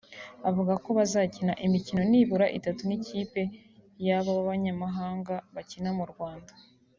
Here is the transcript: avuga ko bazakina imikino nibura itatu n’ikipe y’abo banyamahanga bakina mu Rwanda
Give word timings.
avuga 0.49 0.73
ko 0.83 0.89
bazakina 0.97 1.53
imikino 1.65 2.01
nibura 2.11 2.45
itatu 2.57 2.81
n’ikipe 2.85 3.41
y’abo 4.05 4.31
banyamahanga 4.47 5.33
bakina 5.55 5.89
mu 5.99 6.05
Rwanda 6.13 6.53